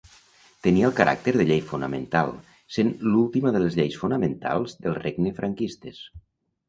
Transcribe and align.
Tenia 0.67 0.87
el 0.87 0.93
caràcter 0.99 1.33
de 1.35 1.45
Llei 1.49 1.59
Fonamental, 1.67 2.33
sent 2.77 2.89
l'última 3.09 3.53
de 3.57 3.61
les 3.67 3.79
Lleis 3.81 3.99
Fonamentals 4.05 4.75
del 4.87 5.01
Regne 5.05 5.35
franquistes. 5.43 6.01